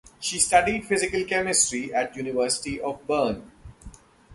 [0.19, 3.51] She studied physical chemistry at the University of Bern.